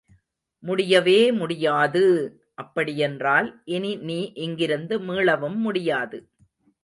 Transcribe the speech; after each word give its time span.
முடியவே 0.63 1.17
முடியாது...! 1.31 2.01
அப்படியென்றால் 2.55 3.49
இனி 3.67 3.95
நீ 4.01 4.19
இங்கிருந்து 4.39 4.97
மீளவும் 5.01 5.59
முடியாது. 5.59 6.19